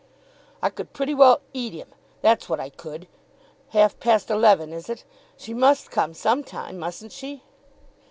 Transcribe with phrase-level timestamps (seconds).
[0.63, 1.89] "I could pretty well eat him,
[2.23, 3.07] that's what I could.
[3.69, 5.03] Half past eleven; is it?
[5.37, 7.43] She must come some time, mustn't she?"